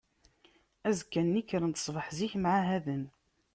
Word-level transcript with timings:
Azekka-nni, 0.87 1.41
kkren-d 1.43 1.79
ṣṣbeḥ 1.81 2.07
zik, 2.17 2.33
mɛahaden. 2.37 3.03